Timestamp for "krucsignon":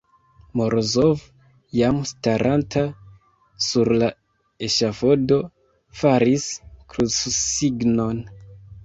6.95-8.25